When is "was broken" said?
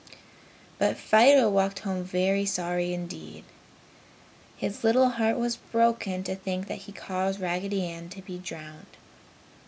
5.37-6.23